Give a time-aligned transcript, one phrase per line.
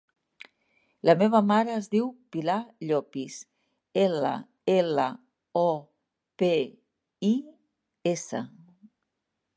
[1.09, 2.55] La meva mare es diu Pilar
[2.91, 3.37] Llopis:
[4.05, 4.33] ela,
[4.79, 5.07] ela,
[5.65, 5.71] o,
[6.43, 6.53] pe,
[7.31, 7.35] i,
[8.17, 8.45] essa.